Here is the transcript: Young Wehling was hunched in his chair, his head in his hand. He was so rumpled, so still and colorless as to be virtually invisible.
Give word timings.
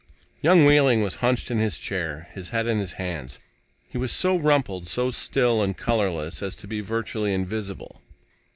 Young 0.41 0.65
Wehling 0.65 1.03
was 1.03 1.17
hunched 1.21 1.51
in 1.51 1.59
his 1.59 1.77
chair, 1.77 2.27
his 2.33 2.49
head 2.49 2.65
in 2.65 2.79
his 2.79 2.93
hand. 2.93 3.37
He 3.87 3.99
was 3.99 4.11
so 4.11 4.35
rumpled, 4.35 4.87
so 4.87 5.11
still 5.11 5.61
and 5.61 5.77
colorless 5.77 6.41
as 6.41 6.55
to 6.55 6.67
be 6.67 6.81
virtually 6.81 7.35
invisible. 7.35 8.01